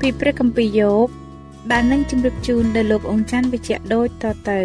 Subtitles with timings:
[0.00, 1.08] ពីព្រះគម្ពីរយោប
[1.72, 4.60] ដែលនឹងជម្រាបជូនដល់លោកអង្ចាន់វិជ្ជៈដូចតទៅ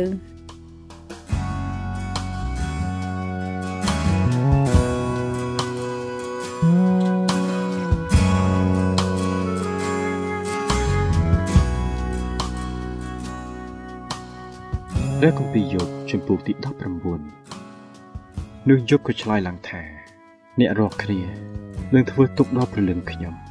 [15.20, 16.54] ព្រះគម្ពីរយោបជំពូកទី
[17.62, 19.82] 19នោះយោបក៏ឆ្លើយឡើងថា
[20.60, 21.20] អ្នករាល់គ្នា
[21.94, 23.51] នឹងធ្វើទុកដល់ព្រលឹងខ្ញុំ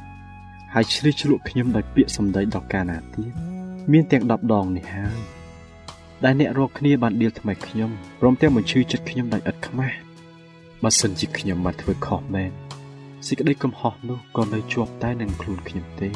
[0.75, 3.31] ហើយជ្រេះជ្រក់ខ្ញុំដោយពាក្យសម្ដីដល់កាលណាទៀត
[3.91, 5.19] មានទាំង10ដងនេះហើយ
[6.23, 9.97] ដែលអ្នករាល់គ្នាបានដៀលថ្មីខ្ញុំព្រមទាំងបញ្ឈឺចិត្តខ្ញុំដោយឥតខ្មាស់
[10.83, 12.51] បើសិនជាខ្ញុំបានធ្វើខុសមែន
[13.27, 16.09] សេចក្តីកំហុសនោះក៏នៅជាប់តែនឹងខ្លួនខ្ញុំទេ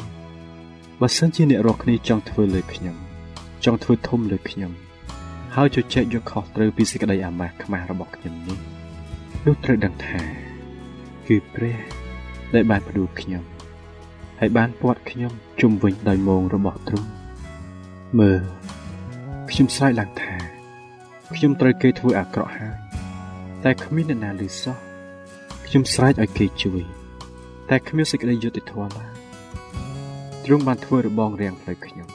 [1.00, 2.96] បើសិនជាអ្នករាល់គ្នាចង់ធ្វើលើខ្ញុំ
[3.64, 4.72] ចង់ធ្វើធំលើខ្ញុំ
[5.54, 8.58] ហើយជជែកយកខុសត្រូវពីសេចក្តីអាម៉ាស់ខ្មាស់របស់ខ្ញុំនេះ
[9.46, 10.20] នោះត្រូវដឹងថា
[11.26, 11.76] គឺព្រះ
[12.54, 13.55] ដែលបានផ្ដួលខ្ញុំ
[14.40, 17.10] ហើយបានពាត់ខ្ញុំជុំវិញដោយមងរបស់ទ្រង់
[18.18, 18.42] មើល
[19.50, 20.34] ខ្ញុំស្រែកឡើងថា
[21.34, 22.74] ខ្ញុំត្រូវគេធ្វើអាក្រក់ហើយ
[23.64, 24.76] តែគ្មានអ្នកណាឮសោះ
[25.66, 26.82] ខ្ញុំស្រែកឲ្យគេជួយ
[27.70, 29.12] តែគ្មានសេចក្តីយុត្តិធម៌ឡើយ
[30.44, 32.08] ទ្រង់បានធ្វើរបងរាំងផ្លូវខ្ញុំ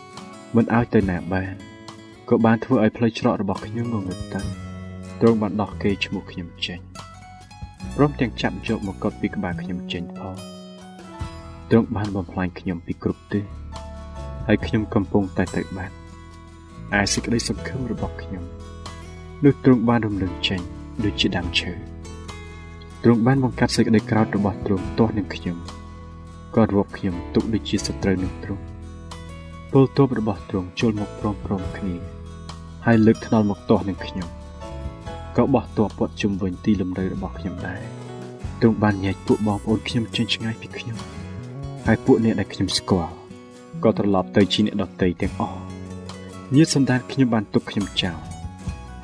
[0.55, 1.55] មិនឲ្យទៅណាបាន
[2.29, 4.41] ក៏បានធ្វើឲ្យផ្លូវច្រករបស់ខ្ញុំងងឹតទៅ
[5.21, 6.79] ទ្រង់បានដោះគេឈ្មោះខ្ញុំចេញ
[7.95, 10.35] ព្រមទាំងចាប់យកមកកត់ពីក្បាលខ្ញុំចេញផង
[11.73, 13.43] ទ្រង់បានបំផ្លាញខ្ញុំពីគ្រប់ទិស
[14.47, 15.95] ហើយខ្ញុំកំពុងតែទៅបាត់
[16.99, 18.43] ឯសេចក្តីសង្ឃឹមរបស់ខ្ញុំ
[19.43, 20.61] នោះទ្រង់បានរំលឹងចេញ
[21.03, 21.71] ដូចជាដើមឈើ
[23.03, 25.57] ទ្រង់បានបង្កាត់សេចក្តីក្រោធរបស់ទ្រង់ទាស់នឹងខ្ញុំ
[26.55, 28.63] ក៏រាប់ខ្ញុំទុកដូចជាសត្រូវនឹងទ្រង់
[29.71, 31.95] ពលទ័ពរបស់ទ្រង់ជុលមកព្រមព្រំគ្នា
[32.85, 34.27] ហើយលើកថ្នល់មកទាស់នឹងខ្ញុំ
[35.37, 37.81] ក៏បោះទ័ពព័ទ្ធជុំវិញទីលំនៅរបស់ខ្ញុំដែរ
[38.61, 41.20] ទ្រង់បានញែកពួកបងប្អូនខ្ញុំចេញឆ្ងាយពីខ្ញុំ
[41.85, 43.13] ហើយពួកអ្នកដែលខ្ញុំស្គាល់
[43.83, 45.59] ក៏ត្រឡប់ទៅជាអ្នកដតីទាំងអស់
[46.55, 48.17] ញាតិសន្តានខ្ញុំបានទុកខ្ញុំចោល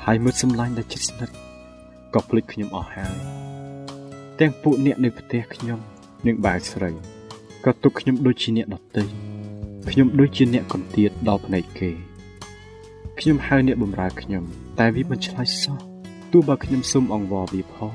[0.04, 1.34] ហើយមើលសម្លាញ់ដែលជិតស្និទ្ធ
[2.14, 3.14] ក៏ភ្លេចខ្ញុំអស់ហើយ
[4.40, 5.78] ទាំងពួកអ្នកនៅផ្ទះខ្ញុំ
[6.26, 6.90] និងបាវស្រី
[7.64, 9.04] ក៏ទុកខ្ញុំដូចជាអ្នកដតី
[9.90, 11.90] ខ្ញុំដូចជាអ្នកកន្ទាតដល់ភ្នែកគេ
[13.18, 14.42] ខ្ញុំហៅអ្នកបម្រើខ្ញុំ
[14.78, 15.78] តែវាមិនឆ្លើយសោះ
[16.32, 17.94] ទោះបើខ្ញុំសុំអង្វរវាផង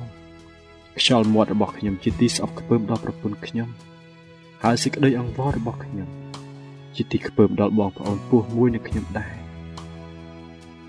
[1.00, 3.70] ខ្យល់មាត់របស់ខ្ញុំជាទីស្អប់ខ្ពើមដល់ប្រពន្ធខ្ញុំ
[4.66, 6.10] ហើយសេចក្តីអង្វររបស់ខ្ញុំ
[6.96, 9.36] ជាទីខ្ពើមដល់បងប្អូនពោះមួយនៅខ្ញុំដែរ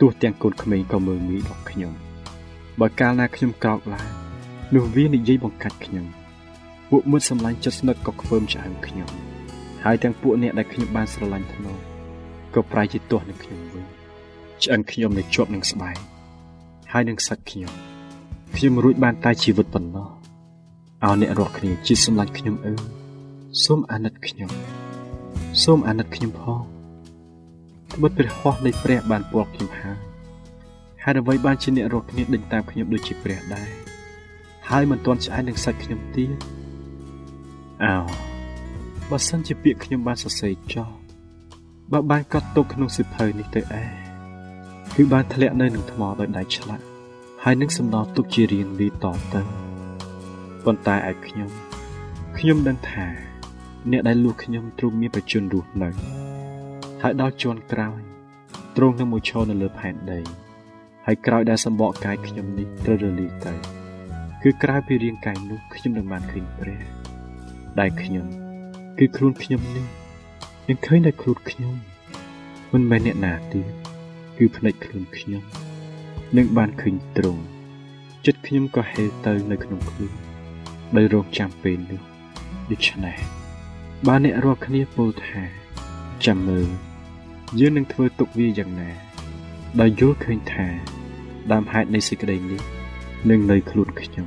[0.01, 1.93] ទោះទាំងកូនក្មេងក៏មើលងាយដល់ខ្ញុំ
[2.81, 4.09] បើកាលណាខ្ញុំក្រោកឡើង
[4.75, 6.07] នោះវានិយាយបង្កាច់ខ្ញុំ
[6.91, 9.09] ពួកមុតសម្លាញ់ចិត្តស្និទ្ធក៏ខ្ពើមឆ្អឹងខ្ញុំ
[9.85, 11.73] ហើយទាំងពួកអ្នកដែលខ្ញុំបានស្រឡាញ់ធ្នោ
[12.55, 13.85] ក៏ប្រែជាទាស់នឹងខ្ញុំវិញ
[14.63, 15.97] ឆ្អឹងខ្ញុំនៅជាប់នឹងស្បែក
[16.93, 17.73] ហើយនឹងសាច់ខ្ញុំ
[18.57, 20.09] ខ្ញុំរួចបានតែជីវិតប៉ុណ្ណោះ
[21.05, 23.04] ឲ្យអ្នករស់គ្នាជាសម្លាញ់ខ្ញុំអើ
[23.63, 24.51] សូមអាណិតខ្ញុំ
[25.63, 26.63] សូមអាណិតខ្ញុំផង
[27.95, 29.99] ត្បិតព្រះហស្ថនៃព្រះបានពណ៌ខ្ញុំហើយ
[31.05, 33.71] ហេតុអ្វីបានជាអ្នករស់គ្នាដេញតាមខ្ញុំដូចជាព្រះដែរ
[34.69, 36.31] ហើយមិនទាន់ឆ្អែតនឹងសាច់ខ្ញុំទៀត
[37.85, 37.95] អោ
[39.11, 40.93] បើសិនជាពាក្យខ្ញុំបានសរសេរចោល
[41.93, 43.91] បើបានកត់ទុកក្នុងសិភៅនេះទៅឯង
[44.95, 46.85] គឺបានធ្លាក់នៅនឹងថ្មដោយដៃឆ្លាក់
[47.45, 49.43] ហើយនឹងសំណល់ទុកជារៀងលីតទៅ
[50.65, 51.51] ប៉ុន្តែឯខ្ញុំ
[52.39, 53.07] ខ្ញុំដឹងថា
[53.93, 55.91] អ្នកដែលលួសខ្ញុំទ្រង់មានប្រជញ្ញរស់នៅ
[57.03, 58.01] ហើយដល់ជាន់ក្រោយ
[58.77, 60.21] ទ្រង់នឹងមកឈរនៅលើផែនដី
[61.07, 63.55] ហើយក្រោយដែលសម្បកកាយខ្ញុំនេះត្រូវរលាយទៅ
[64.43, 66.83] គឺក្រៅពីរាងកាយនោះខ្ញុំនឹងបានឃើញព្រះ
[67.81, 68.27] ដែលខ្ញុំ
[68.99, 69.87] គឺខ្លួនខ្ញុំនេះ
[70.69, 71.75] នឹងឃើញតែខ្លួនខ្ញុំ
[72.73, 73.67] មិនមែនអ្នកណាទៀត
[74.39, 75.43] គឺភ្នែកខ្លួនខ្ញុំ
[76.37, 77.43] នឹងបានឃើញទ្រង់
[78.27, 80.13] ចិត្តខ្ញុំក៏ហេទៅនៅក្នុងខ្លួន
[80.97, 82.01] ដោយរងចាំពេលនោះ
[82.71, 83.44] ដូច្នេះ
[84.09, 85.43] បានអ្នករាល់គ្នាពោលថា
[86.27, 86.69] ចាំមើល
[87.59, 88.91] យើងនឹងធ្វើទុកវាយ៉ាងណា
[89.81, 90.67] ដោយយល់ឃើញថា
[91.53, 92.61] ដើមហេតុនៃសេចក្តីនេះ
[93.31, 94.27] នឹងនៅខ្លួនខ្ញុំ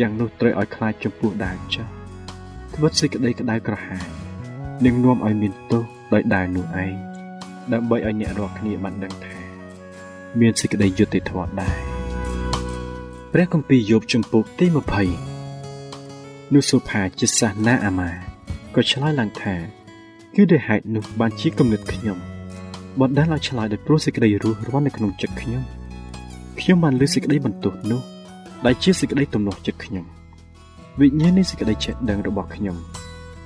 [0.00, 1.90] យ៉ាងនោះត្រូវឲ្យខ្លាចចំពោះដាវចាស់
[2.74, 4.06] ត្បិតសេចក្តីក្តៅក្រហាយ
[4.84, 5.82] នឹងនាំឲ្យមានទោស
[6.12, 6.94] ដោយដាវនោះឯង
[7.72, 9.38] ដើម្បីឲ្យអ្នករាល់គ្នាបានដឹងថា
[10.40, 11.76] មានសេចក្តីយុត្តិធម៌ដែរ
[13.32, 14.66] ព្រះគម្ពីរយោបជំពូកទី
[15.40, 18.27] 20នោះសុផាជាសាសនាអាម៉ា
[18.78, 19.54] ក៏ឆ្លើយឡើងថា
[20.34, 22.18] គឺដោយហេតុនោះបានជាគំនិតខ្ញុំ
[23.00, 25.62] បណ្ដាលឲ្យឆ្លើយដោយព្រោះសេចក្តីរស់រាន់នៅក្នុងចិត្តខ្ញុំ
[26.60, 28.00] ខ្ញុំបានលើសេចក្តីបន្ទោសនោះ
[28.66, 30.04] ដែលជាសេចក្តីទំនាស់ចិត្តខ្ញុំ
[31.00, 32.76] វិញ្ញាណនៃសេចក្តីចេះដឹងរបស់ខ្ញុំ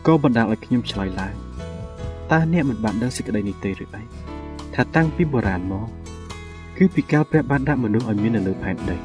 [0.06, 1.34] ក៏បណ្ដាលឲ្យខ្ញុំឆ្លើយឡើង
[2.30, 4.02] តើអ្នកមិនបានដឹងសេចក្តីនេះទេឬអី
[4.74, 5.86] ថាតាំងពីបុរាណមក
[6.76, 8.96] គឺពីកាលព្រះបានដាក់មនុស្សឲ្យមាននៅលើផែនដី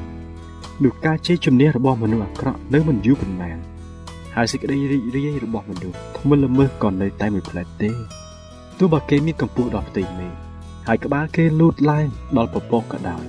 [0.84, 3.60] នោះការជ័យជំនះរបស់មនុស្សអាក្រក់នៅមិនយូរប៉ុន្មាន
[4.40, 7.92] ហើយសេចក្តីរីករាយរបស់មនុស្សធ្មល់ល្មើសក៏នៅតែមួយផ្លែតទេ
[8.80, 10.34] ទោះបើគេមានកម្ពស់ដល់ផ្ទៃមេឃ
[10.88, 12.08] ហើយក្បាលគេលូតឡើង
[12.38, 13.26] ដល់ពពកក៏ដោយ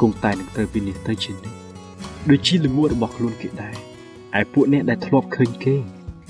[0.00, 1.58] គង់តែនឹងត្រូវពិនិត្យទៅជានិច្ច
[2.30, 3.76] ដូចជាលងួតរបស់ខ្លួនគេដែរ
[4.38, 5.76] ឯពួកអ្នកដែលធ្លាប់ឃើញគេ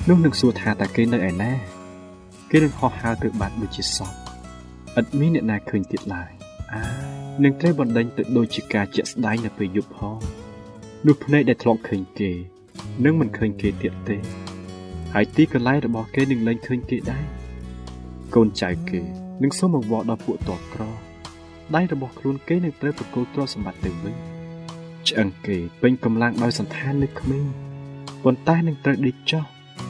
[0.09, 1.53] នោះនឹងសួរថាតើគេនៅឯណា
[2.51, 3.99] គេនឹងហោះហើរទៅបាត់ដូចជាស
[4.95, 6.31] ពឥតមានអ្នកណាឃើញទៀតឡើយ
[6.73, 6.83] អា
[7.45, 10.17] នឹងត្រូវបណ្ដេញទៅដូចជាការជាក់ស្ដែងនៅពេលយប់ផង
[11.07, 12.33] នោះភ្នែកដែលធ្លាប់ឃើញគេ
[13.05, 14.17] នឹងមិនឃើញគេទៀតទេ
[15.15, 17.25] ហើយទីកន្លែងរបស់គេនឹងលែងឃើញគេដែរ
[18.35, 19.01] កូនចៅគេ
[19.43, 20.83] នឹងសូមអង្វរដល់ពួកតបក្រ
[21.75, 24.15] ដៃរបស់ខ្លួនគេនឹងត្រូវប្រគល់ទ្រព្យសម្បត្តិទៅវិញ
[25.09, 27.45] ឆ្អឹងគេពេញកម្លាំងដោយសន្តាននៅក្មេង
[28.23, 29.45] ប៉ុន្តែនឹងត្រូវដេកចុះ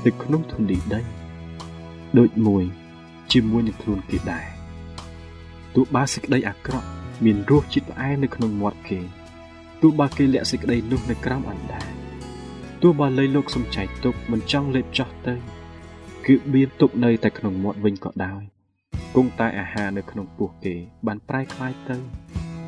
[0.05, 1.01] ទៅក្នុងធូលីដី
[2.19, 2.65] ដូចមួយ
[3.33, 4.47] ជាមួយនឹងខ្លួនគេដែរ
[5.75, 6.89] ទោះបើសេចក្តីអាក្រក់
[7.25, 9.01] មានរសជាតិផ្អែមនៅក្នុងមាត់គេ
[9.81, 11.96] ទោះបើគេលាក់សេចក្តីនោះនៅក្រោមអណ្ដាតទោះ
[13.00, 15.36] បើលៃលោកសំចៃទុកមិនចង់លេបចោះទៅ
[16.26, 18.42] គឺបៀមទុកនៅតែក្នុងមាត់វិញក៏ដោយ
[19.16, 20.76] គង់តែអាហារនៅក្នុងពោះគេ
[21.08, 21.98] បានប្រែคล้ายទៅ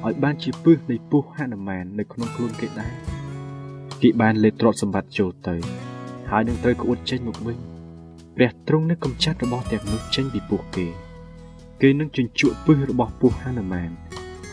[0.06, 2.94] ឲ្យបានជាពឹសនៃពោះហនុមាននៅក្នុងខ្លួនគេដែរ
[4.02, 5.56] គេបានលេបទ្រព្យសម្បត្តិចូលទៅ
[6.30, 7.58] ហើយនឹងត្រូវក្អួតចេញមកវិញ
[8.36, 10.88] ព្រះទ្រង់នឹងកំចាត់របស់ទាំងនោះចេញពីពោះគេ
[11.82, 13.92] គេនឹងជញ្ជក់ពឹសរបស់ពោះហនុមាន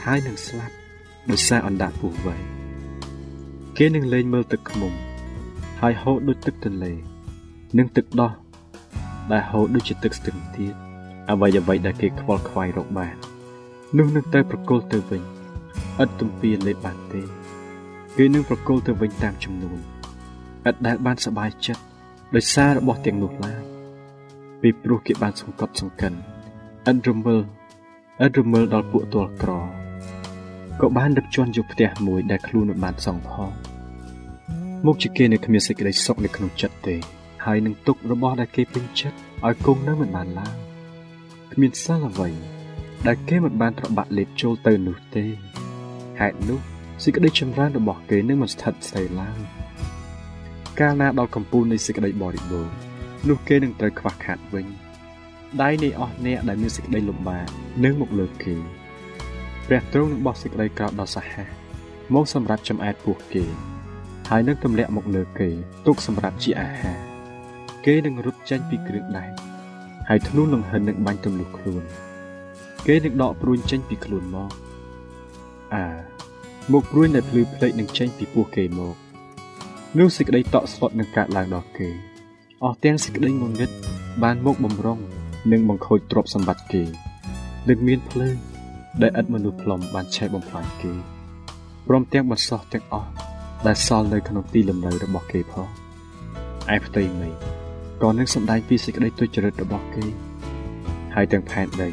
[0.05, 0.75] ហើយនឹងស្លាប់
[1.31, 2.45] ដោយសារអណ្ដាតពោះវែង
[3.79, 4.93] គេនឹងលែងមើលទឹកខ្មុំ
[5.81, 6.93] ហើយហូរដូចទឹកទន្លេ
[7.79, 8.33] និងទឹកដោះ
[9.33, 10.75] ដែលហូរដូចជាទឹកស្ទឹងទៀត
[11.31, 13.15] អ្វីអ្វីដែលគេខ្វល់ខ្វាយរកបាន
[13.97, 15.23] នោះនឹងទៅប្រគល់ទៅវិញ
[16.03, 17.23] ឥតទំពាលេបបានទេ
[18.17, 19.79] គេនឹងប្រគល់ទៅវិញតាមចំនួន
[20.69, 21.83] ឥតដែលបានសบายចិត្ត
[22.35, 23.61] ដោយសាររបស់ទាំងនោះឡើយ
[24.61, 26.13] ពីព្រោះគេបានសង្កត់សង្កិន
[26.91, 27.43] ឥតរមើល
[28.25, 29.51] ឥតរមើលដល់ពួកទល់ក្រ
[30.81, 33.51] ក៏បានដឹកជន់យកផ្ទះមួយដែលខ្លួនមិនបានសង់ផង
[34.86, 36.96] មុខជាគេនៅគ្មានសេចក្តីសុខនៅក្នុងចិត្តទេ
[37.46, 40.56] ហើយនឹងទុករបស់ដែលគេពេញចិត្តឲ្យគង់នៅមិនបានឡើយ
[41.54, 42.30] គ្មានសិលអ្វី
[43.08, 45.26] ដែលគេមិនបានត្របាក់លេបចូលទៅនោះទេ
[46.20, 46.60] ហេតុនោះ
[47.04, 49.40] សេចក្តីចម្រើនរបស់គេនឹងមិនស្ថិតស្ថេរឡើយ
[50.80, 52.76] កាលណាដល់កំពូលនៃសេចក្តីបរិបូរណ៍
[53.28, 54.66] នោះគេនឹងត្រូវខ្វះខាតវិញ
[55.62, 57.48] ដៃនៃអស់អ្នកដែលមានសេចក្តីលំបាក
[57.84, 58.56] នឹងមកលើគេ
[59.68, 61.50] ព្រះទ្រង់នឹងបោះសេចក្តីក្រោធដល់សាហាវ
[62.14, 63.46] មកសម្រាប់ចំអែតពោះគេ
[64.30, 65.50] ហើយនឹងទម្លាក់មកលើគេ
[65.86, 67.00] ទុកសម្រាប់ជាអាហារ
[67.86, 69.32] គេនឹងរត់ចេញពីគ្រឿងដែក
[70.10, 71.84] ហើយធ្នូលង្ហិននឹងបាញ់ទម្លុះខ្លួន
[72.88, 74.52] គេនឹងដកព្រួញចេញពីខ្លួនមក
[75.74, 75.86] អា
[76.72, 78.96] មកព្រួញដែលភ្លឺផ្លេកនឹងចេញពីពោះគេមក
[80.00, 81.90] នោះសេចក្តីតក់ស្លុតនឹងកើតឡើងដល់គេ
[82.64, 83.70] អស់ទាំងសេចក្តីងងឹត
[84.24, 85.00] បានមកបំរុង
[85.52, 86.84] និងបង្ខូចទ្រព្យសម្បត្តិគេ
[87.70, 88.38] នឹងមានភ្លើង
[89.02, 90.94] ដែលឥតមនុស្សផ្លុំបានឆេះបំផ្លាញគេ
[91.88, 93.10] ព្រមទាំងបន្សោះទាំងអស់
[93.68, 95.68] ដែលសល់នៅក្នុងទីលំនៅរបស់គេផង
[96.76, 97.34] ឯផ្ទៃមេឃ
[98.02, 100.06] ក៏នឹងសម្ដែងពីសេចក្តីទុច្ចរិតរបស់គេ
[101.16, 101.90] ហើយទាំងផែនដី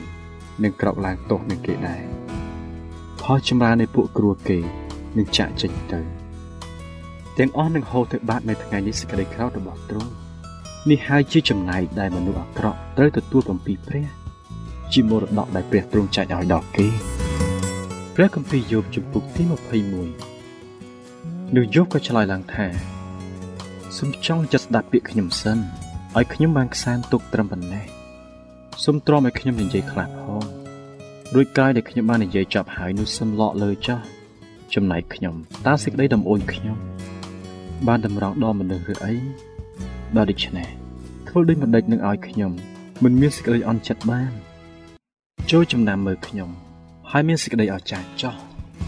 [0.64, 2.02] នឹងក្រោកឡើងទោសនឹងគេដែរ
[3.22, 4.58] ផលចម្រើននៃពួកគ្រួគេ
[5.18, 6.00] នឹងចាក់ចេញទៅ
[7.38, 10.12] ទាំងអស់នឹងហូរទៅបាត់នៅថ្ងៃនេះសេចក្តីក្រោធរបស់ទ្រង់
[10.90, 14.06] នេះហើយជាចំណែកដែលមនុស្សអាក្រក់ត្រូវទទួលបំពីព្រះ
[14.92, 16.88] ជាមរតកដែលព្រះទ្រង់ចែកឲ្យដល់គេ
[18.14, 19.42] ព្រះគម្ពីរយោបជំពូកទី
[19.86, 20.31] 21
[21.56, 22.66] នោះយប់ក៏ឆ្លើយឡើងថា
[23.96, 25.58] សូមចង់ចិត្តស្ដាប់ពាក្យខ្ញុំសិន
[26.16, 27.84] ឲ្យខ្ញុំបានខ្សានទុកត្រឹមប៉ុណ្ណេះ
[28.84, 30.44] សូមទ្រាំឲ្យខ្ញុំនិយាយខ្លះផង
[31.34, 34.04] រួចក្រោយដែលខ្ញុំបាននិយាយចប់ហើយនោះសូមលក់លើចាស់
[34.74, 35.34] ចំណែកខ្ញុំ
[35.66, 36.76] តើសេចក្តីដំអួញខ្ញុំ
[37.88, 39.14] បានតម្រង់ដល់មនុស្សឬអី
[40.16, 40.68] ដល់ដូច្នេះ
[41.28, 42.52] ធ្វើដូចម្ដេចនឹងឲ្យខ្ញុំ
[43.02, 44.32] មិនមានសេចក្តីអន់ចិត្តបាន
[45.50, 46.50] ចូលចំណាំមើលខ្ញុំ
[47.10, 48.34] ហើយមានសេចក្តីអស្ចារ្យចោះ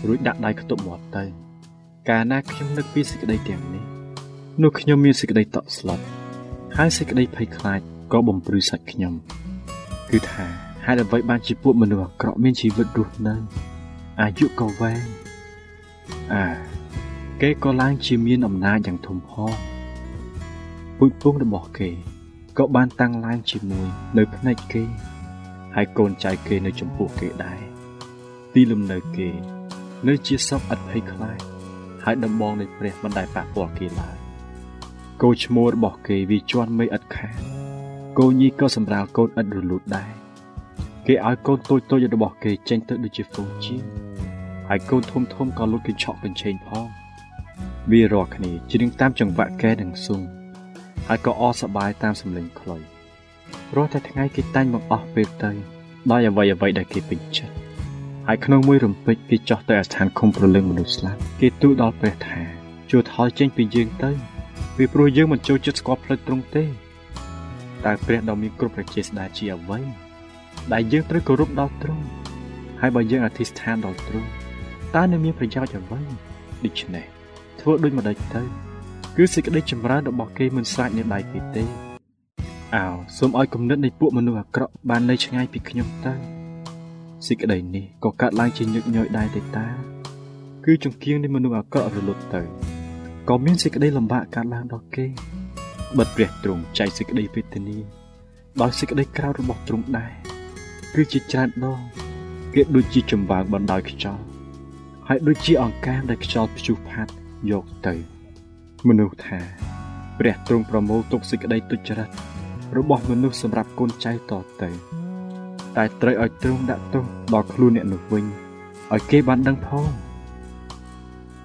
[0.06, 1.44] រួចដាក់ដៃខ្ទប់មាត់ទៅ
[2.11, 3.85] កាលណាខ្ញុំនឹកពីសេចក្តីទាំងនេះ
[4.63, 6.01] នោះខ្ញុំមានសេចក្តីតក់ស្លុត
[6.77, 7.81] ហើយសេចក្តីភ័យខ្លាច
[8.13, 9.13] ក៏បំព្រឺសាច់ខ្ញុំ
[10.11, 10.47] គឺថា
[10.85, 13.35] ហេតុអ្វីបានជាពួកមនុស្សអាក្រក់មានជីវិតរស់នៅ
[14.21, 15.03] អាយុក៏វែង
[16.35, 16.47] អើ
[17.41, 19.53] គេក៏ឡើងជាមានអំណាចយ៉ាងធំផង
[20.99, 21.91] ពូជពងរបស់គេ
[22.59, 24.83] ក៏បានតាំងឡើងជាមួយនៅផ្នែកគេ
[25.75, 27.61] ហើយកូនចៅគេនៅចំពោះគេដែរ
[28.53, 29.29] ទីលំនៅគេ
[30.09, 31.54] នៅជាសពអត់ភ័យខ្លាច
[32.05, 34.17] ហើយដំបងនៃព្រះមិនដែលប៉ះពាល់គេឡើយ
[35.23, 37.39] គោឈ្មោះរបស់គេវាជន់មេឥតខាន
[38.19, 40.13] គោញីក៏សម្រាលកូនឥតរលូតដែរ
[41.07, 43.77] គេឲ្យកូនតូចតូចរបស់គេចេញទៅដូចជាហ្វូងជា
[44.69, 46.87] ហើយកូនធំធំក៏លូតកញ្ឆក់កញ្ឆេងផង
[47.91, 50.21] វារាល់គ្នាច្រៀងតាមចង្វាក់កែនិងស៊ុំ
[51.09, 52.83] ហើយក៏អស់សប្បាយតាមសម្លេងខ្លុយ
[53.77, 55.51] រាល់តែថ្ងៃគេតែងបង្អស់ពេលទៅ
[56.11, 57.63] ដោយអ្វីអ្វីដែលគេពេញចិត្ត
[58.28, 62.40] ហើយក្នុងមួយរំពេចគេចោះទៅអាស្ថានឃុំប្រលឹងមនុស្សស្លាប់គេទូលដល់ព្រះថា
[62.90, 64.11] ជួយថយចេញពីយើងទៅ
[64.76, 66.64] ពីព្រោះយើងមិនចូលចិត្តស្គាល់ផ្លូវត្រង់ទេ
[67.85, 69.78] តើព្រះដ៏មានគ្រប់ប្រជាស្ដាជាអ្វី
[70.73, 72.04] ដែលយើងត្រូវគោរពដល់ទ្រង់
[72.81, 74.28] ហើយបើយើងអធិស្ឋានដល់ទ្រង់
[74.95, 76.00] តើនឹងមានប្រយោជន៍អ្វី
[76.64, 77.04] ដូច្នេះ
[77.61, 78.43] ធ្វើដូចម្ដេចទៅ
[79.16, 81.64] គឺសេចក្តីចម្រើនរបស់គេមិនស្រាច់នៅដៃគេទេ
[82.75, 82.85] អោ
[83.16, 86.34] សូមឲ្យគំនិតនៃពួកមនុស្សអាក្រក់បាននៅឆ្ងាយពីខ្ញុំទៅ
[87.26, 89.66] សេចក្តីនេះក៏កាត់ឡើងជាញឹកញយដែរទេតា
[90.64, 92.43] គឺចង្គៀងនៃមនុស្សអាក្រក់រលត់ទៅ
[93.28, 95.07] ក៏មានសេចក្តីលំបាកកាត់ឡើងដល់គេ
[95.99, 97.78] បិទព្រះទ្រង់ចែកសេចក្តីវេទនា
[98.61, 100.12] ដោយសេចក្តីក្រោធរបស់ទ្រង់ដែរ
[100.95, 101.81] គឺជាច្រើនដង
[102.54, 104.23] គេដូចជាចំបើងបណ្ដោយខ្យល់
[105.09, 107.12] ហើយដូចជាអង្ការដែលខ្យល់ព្យុះផាត់
[107.50, 107.95] យកទៅ
[108.88, 109.40] មនុស្សថា
[110.19, 112.11] ព្រះទ្រង់ប្រមូលទុកសេចក្តីទុច្ចរិត
[112.76, 114.94] របស់មនុស្សសម្រាប់កូនចៅតទៅ
[115.76, 117.04] តែត្រូវឲ្យទ្រង់ដាក់ទោស
[117.35, 118.25] ដល់ខ្លួនអ្នកនោះវិញ
[118.93, 119.87] ឲ្យគេបានដឹងផង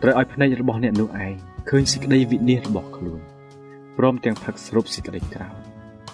[0.01, 1.33] ត្រូវឲ្យភ្នែករបស់អ្នកនោះឯង
[1.69, 3.19] ឃើញសេចក្តីវិនិច្ឆ័យរបស់ខ្លួន
[3.97, 5.55] ព្រមទាំងផឹកស្រូបសេចក្តីក្រោធ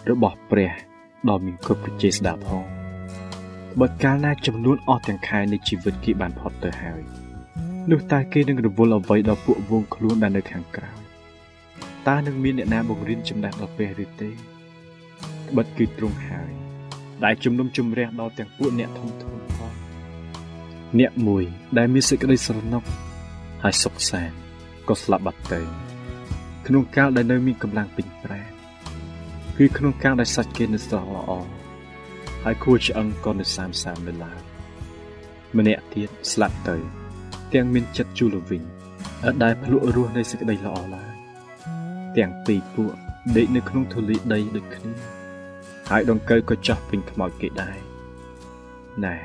[0.10, 0.72] របស់ព្រះ
[1.30, 2.66] ដ៏មានគ្រប់ប្រជាស្ដាប់ផង
[3.80, 7.02] បើកាលណាចំនួនអស់ទាំងខែនៃជីវិតគេបានផុតទៅហើយ
[7.92, 10.92] នោះតើគេនឹងរវល់អ្វីដល់ពួកវងខ្លួនដែលនៅខាងក្រៅ
[12.08, 14.30] តើនឹងមានអ្នកណាបង្រៀនចំណេះដល់ព្រះឬទេ
[15.58, 16.65] បិទគឺទ្រង់ហើយ
[17.24, 19.72] ដែលជំនុំជម្រះដល់ទាំងពួកអ្នកធំធំផង
[21.00, 21.44] អ្នកមួយ
[21.78, 22.84] ដែលមានសេចក្តីស្រណុក
[23.64, 24.36] ហើយសុខសាន្ត
[24.88, 25.62] ក៏ស្លាប់បាត់ទៅ
[26.68, 28.50] ក្នុងកាលដែលនៅមានកម្លាំងពេញប្រាណ
[29.58, 31.32] គឺក្នុងកាលដែលសាច់គេនៅស្រស់ល្អ
[32.44, 34.40] ហើយគួរឆ្អឹងក៏នៅសាមសាមនៅឡើយ
[35.58, 36.76] ម្នាក់ទៀតស្លាប់ទៅ
[37.54, 38.62] ទាំងមានចិត្តជូលវិញ
[39.26, 41.12] អត់ដែលភ្លក់រស់នៃសេចក្តីល្អឡើយ
[42.18, 42.92] ទាំងពីរពួក
[43.36, 45.15] ដេកនៅក្នុងធូលីដីដូចគ្នា
[45.90, 47.78] ហើយដង្កូវក៏ចោះពេញខ្មោចគេដែរ
[49.06, 49.16] ណែ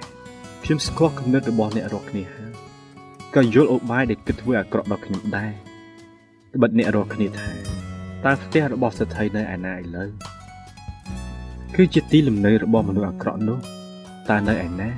[0.62, 2.52] ខ្ញុំស្គាល់គំនិតរបស់អ្នករាល់គ្នាហើយ
[3.34, 5.52] ក៏យល់ឧបាយដែលគិតធ្វើអាក្រក់ដល់ខ្ញុំដែរ
[6.54, 7.50] ត្បិតអ្នករាល់គ្នាថា
[8.24, 10.10] តើផ្ទះរបស់សេដ្ឋីនៅឯណាឥឡូវ
[11.74, 13.58] គឺជាទីលំនៅរបស់មនុស្សអាក្រក់នោះ
[14.30, 14.90] តើនៅឯណា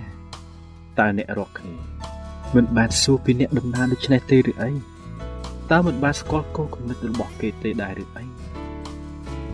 [0.98, 1.74] តើអ្នករាល់គ្នា
[2.54, 4.70] មិនបានសួរពីអ្នកដំណើរដូច្នេះទេឬអី
[5.70, 8.24] តើមិនបានស្គាល់គោលគំនិតរបស់គេទេដែរឬអី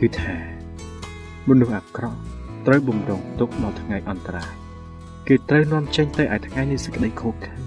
[0.01, 0.58] គឺថា
[1.49, 2.19] មនុស្សអាក្រក់
[2.67, 4.53] ត្រូវបំរុងទុកដល់ថ្ងៃអន្តរាយ
[5.29, 7.61] គេត្រូវនាំចេញទៅឯថ្ងៃនៃសេចក្តីខូចខាត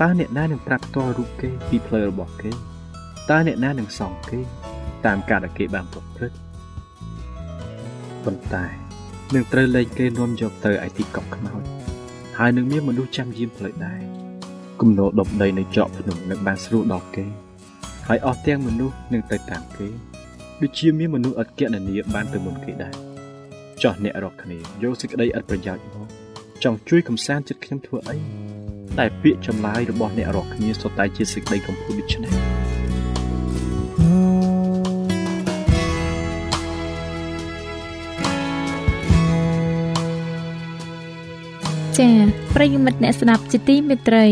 [0.00, 2.50] តើអ្នកណានឹងប្រាប់ផ្ទាល់រូបគេពីផ្លូវរបស់គេ
[3.30, 4.40] តើអ្នកណានឹងសងគេ
[5.06, 6.36] តាមការដែលគេបានប្រព្រឹត្ត
[8.24, 8.64] ប៉ុន្តែ
[9.34, 11.62] នឹងត្រូវលែងគេនាំយកទៅឯទីកប់ខ្មោច
[12.38, 14.00] ហើយនឹងមានមនុស្សចាំយាមផ្លូវដែរ
[14.80, 17.26] គំនរដប់ដីនៅច្រកភ្នំនឹងបានស្រួលដល់គេ
[18.08, 19.88] ហើយអស់ទាំងមនុស្សនឹងទៅតាមគេ
[20.62, 22.94] ដូចជាមានមនុស្សឥតគណនាបានទៅមុនគេដែរ
[23.82, 26.08] ចោះអ្នករកគ្នាយកសេចក្តីឥតប្រយោជន៍មក
[26.64, 28.16] ចង់ជួយកំសាន្តចិត្តខ្ញុំធ្វើអី
[28.98, 32.32] តែពាក្យចម្លើយរបស់អ្នករកគ្នាសុទ្ធតែជាសេចក្តីកំពូលដូច្នេះ
[41.98, 42.14] ចា៎
[42.54, 44.26] ប្រិយមិត្តអ្នកស្ដាប់ជាទីមេត្រី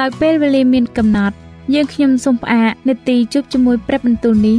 [0.00, 1.36] ដោយពេលវេលាមានកំណត់
[1.74, 4.58] យើងខ្ញុំសូមផ្អាកនាទីជប់ជាមួយព្រឹបបន្ទូលនេះ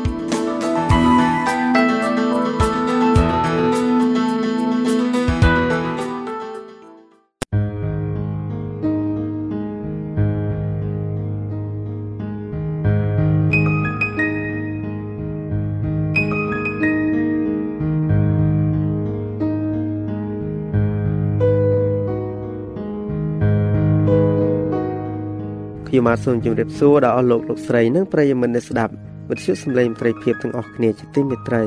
[26.01, 28.93] ខ្ញុំបាទសូមជម្រាបសួរដល់អស់លោកលោកស្រីនិងប្រិយមិត្តអ្នកស្ដាប់
[29.29, 31.63] វិទ្យុសំឡេងត្រីភាពទាំងអស់គ្នាជាទីមេត្រី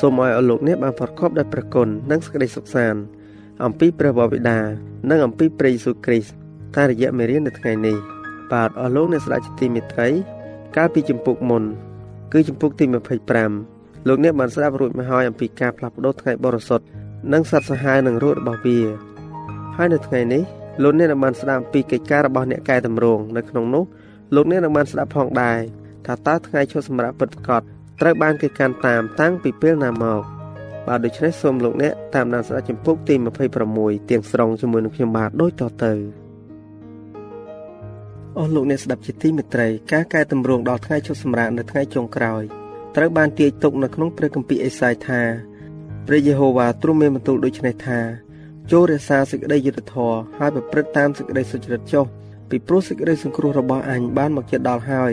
[0.00, 3.00] សូមឲ្យអស់លោកអ្នកបានប្រកបដោយព្រះគុណនិងសេចក្តីសុខសាន្ត
[3.64, 4.60] អំពីព្រះបរិដា
[5.10, 6.34] និងអំពីព្រះយេស៊ូវគ្រីស្ទ
[6.76, 7.96] តាមរយៈមេរៀននៅថ្ងៃនេះ
[8.52, 10.08] បាទអស់លោកអ្នកស្ដាប់ជាទីមេត្រី
[10.76, 11.64] កាលពីចម្ពោះមុន
[12.32, 12.84] គឺចម្ពោះទី
[13.46, 16.84] 25លោកអ្នកបានស្ដាប់រួចមកហើយអំពីការផ្លាស់ប្ដូរថ្ងៃបរិសុទ្ធ
[17.32, 18.80] និងសត្វសាហាវនឹងរស់របស់វា
[19.76, 20.44] ហើយនៅថ្ងៃនេះ
[20.82, 23.84] លោកអ្នកនឹងបានស្ដាប់ពីកិច្ចការរបស់អ្នកកែតម្រង់នៅក្នុងនោះ
[24.34, 25.58] លោកអ្នកនឹងបានស្ដាប់ផងដែរ
[26.06, 27.62] ថាតើថ្ងៃឈប់សម្រាកពិតប្រាកដ
[28.00, 30.22] ត្រូវបានគេកាន់តាមតាំងពីពេលណាមក
[30.86, 33.14] បាទដូច្នេះសូមលោកអ្នកតាមដានស្ដាប់ចម្ពោះទី
[33.62, 35.92] 26ទាំងស្រុងជាមួយនឹងខ្ញុំបាទដូចតទៅ
[38.38, 42.42] អស់លោកអ្នកស្ដាប់ជាទីមេត្រីការកែតម្រង់ដល់ថ្ងៃឈប់សម្រាកនៅថ្ងៃចុងក្រោយ
[42.96, 45.20] ត្រូវបានទាយទុកនៅក្នុងព្រះគម្ពីរអេសាយថា
[46.06, 48.27] ព្រះយេហូវ៉ាទ្រង់មានបន្ទូលដូចនេះថា
[48.72, 52.04] ចូលរក្សាសេចក្តីយុត្តិធម៌ហើយប្រព្រឹត្តតាមសេចក្តីសុចរិតចុះ
[52.50, 55.12] ពីព្រោះសេចក្តីសង្គ្រោះរបស់អញបានមកជិតដល់ហើយ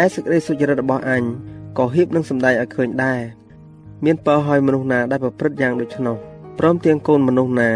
[0.00, 1.22] ឯសេចក្តីសុចរិតរបស់អញ
[1.78, 3.20] ក៏ហៀបនឹងសម្ដែងឲ្យឃើញដែរ
[4.04, 6.16] មានពើឲ្យមនុស្សណាដែលប្រព្រឹត្តយ៉ាងដូច្នោះ
[6.58, 7.70] ព្រមទាំងកូនមនុស្សណា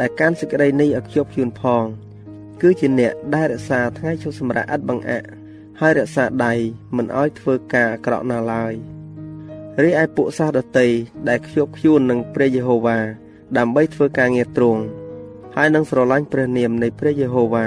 [0.00, 1.84] ដែលកាន់សេចក្តីនេះឲ្យខ្ជាប់ខ្ជួនផង
[2.62, 5.26] គឺជាអ្នកដែលរក្សាថ្ងៃជប់សម្រាប់ឥតបង្អាក់
[5.80, 6.52] ហើយរក្សាដៃ
[6.96, 8.72] មិនឲ្យធ្វើការអាក្រក់ណាឡើយ
[9.82, 10.88] រីឯពួកសាសដតី
[11.28, 13.23] ដែលខ្ជាប់ខ្ជួននឹងព្រះយេហូវ៉ា
[13.58, 14.82] ដើម្បីធ្វើការងារទ្រង់
[15.56, 17.66] ហើយនឹងស្រឡាញ់ព្រះនាមនៃព្រះយេហូវ៉ា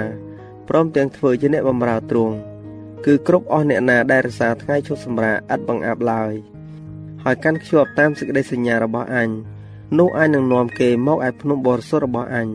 [0.67, 2.36] ព្រមទាំងធ្វើជាអ្នកបម្រើទ្រង់
[3.06, 6.34] គឺគ្រប់អស់អ្នកណាដែលរក្សាថ្ងៃឈប់សម្រាកឥតបង្អាប់ឡើយ
[7.23, 9.30] ហើយកាន់ខ្ជាប់តាមសេចក្តីសញ្ញារបស់អញ
[10.00, 12.47] នោះអញនឹងនាំគេមកឯភ្នំបរិសុទ្ធរបស់អញ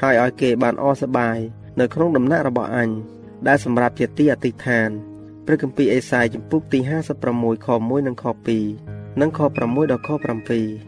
[0.00, 1.38] ហើយឲ្យគេបានអសប្បាយ
[1.78, 2.90] នៅក្នុងដំណាក់របស់អញ
[3.46, 4.88] ដែលសម្រាប់ជាទីអធិដ្ឋាន
[5.46, 6.78] ព្រះគម្ពីរអេសាយចំពុកទី
[7.24, 8.24] 56ខ1និងខ
[8.72, 10.87] 2និងខ6ដល់ខ7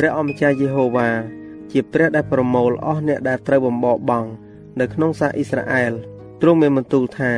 [0.00, 1.08] ព្រះអម្ចាស់យេហូវ៉ា
[1.72, 4.28] ជាព្រះដែលប្រមូលអស់អ្នកដែលត្រូវបំបរបង់
[4.80, 5.92] នៅក្នុងសាសអ៊ីស្រាអែល
[6.40, 7.32] ទ្រង់មានបន្ទូលថា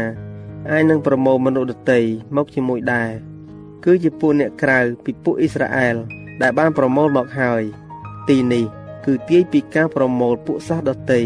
[0.76, 2.00] ឯនឹងប្រមូលមនុស្សដតី
[2.36, 3.10] មកជាមួយដែរ
[3.84, 5.96] គឺជាពួកអ្នកក្រៅពីពួកអ៊ីស្រាអែល
[6.42, 7.62] ដែលបានប្រមូលមកហើយ
[8.28, 8.64] ទីនេះ
[9.06, 11.22] គឺទាយពីការប្រមូលពួកសាសដតី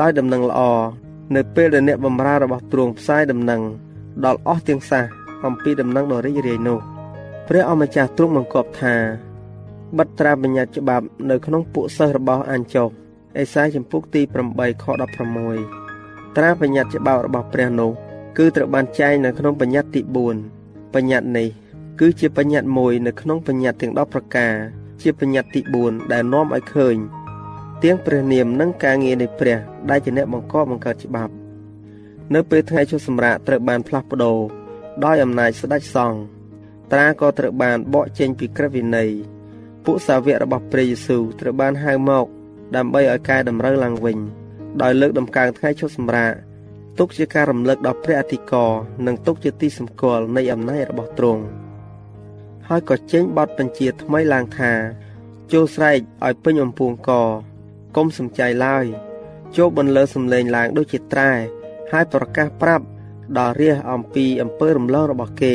[0.00, 0.60] ដោយដំណឹងល្អ
[1.34, 3.62] នៅពេលដែលអ្នកបម្រើរបស់ទ្រង់ផ្សាយដំណឹង
[4.24, 5.04] ដល់អស់ទាំងសាស
[5.46, 6.78] អំពីដំណឹងដ៏រីករាយនោះ
[7.48, 9.27] ព្រះអម្ចាស់ទ្រង់បង្គាប់ថា
[9.96, 12.88] បិទត្រាបញ្ញត្តិច្បាប់នៅក្នុងពួកសិស្សរបស់អញចុះ
[13.38, 14.22] អេសាយចំពុកទី
[14.52, 14.84] 8ខ
[15.64, 17.90] 16ត្រាបញ្ញត្តិច្បាប់របស់ព្រះនោះ
[18.38, 20.00] គឺត្រូវបានចែងនៅក្នុងបញ្ញត្តិទី
[20.48, 21.48] 4បញ្ញត្តិនេះ
[22.00, 24.54] គឺជាបញ្ញត្តិមួយនៅក្នុងបញ្ញត្តិទាំង10ប្រការ
[25.02, 26.96] ជាបញ្ញត្តិទី4ដែលនាំឲ្យឃើញ
[27.82, 29.58] ទាំងព្រះនាមនិងការងារនៃព្រះ
[29.90, 31.32] ដែលជាអ្នកបង្កបង្កើតច្បាប់
[32.34, 34.38] នៅពេលថ្ងៃជុសម្រាកត្រូវបានផ្លាស់ប្ដូរ
[35.04, 36.20] ដោយអំណាចស្ដេចសង្ឃ
[36.92, 39.10] ត្រាក៏ត្រូវបានបកចេញពីក្រឹតវិន័យ
[39.90, 42.26] ពួកសាវករបស់ព្រះយេស៊ូវត្រូវបានហៅមក
[42.76, 44.18] ដើម្បីឲ្យកែតម្រូវឡើងវិញ
[44.82, 46.32] ដោយលើកដំកើងថ្ងៃឈប់សម្រាក
[46.98, 48.72] ទុកជាការរំលឹកដល់ព្រះអធិការ
[49.06, 51.42] និងទុកជាទីសម្គាល់នៃអំណាចរបស់ទ្រង់
[52.68, 54.72] ហើយក៏ចេញបទបញ្ជាថ្មីឡើងថា
[55.52, 57.10] ចូលស្រែកឲ្យពេញអំពូងក
[57.96, 58.84] កុំសំចៃឡើយ
[59.56, 61.30] ចូលបន្លឺសំឡេងឡើងដូចជាត្រែ
[61.92, 62.84] ហើយប្រកាសប្រាប់
[63.38, 65.54] ដល់រាជអំពីអំពើរំលងរបស់គេ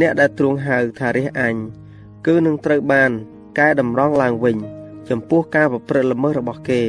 [0.00, 1.54] អ្នកដែលទ្រង់ហៅថារាជអញ
[2.26, 3.12] គឺនឹងត្រូវបាន
[3.58, 4.56] កែតម្រង់ឡើងវិញ
[5.08, 6.82] ចំពោះការប្រព្រឹត្តល្មើសរបស់គេ